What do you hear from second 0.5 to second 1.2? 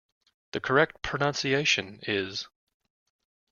The correct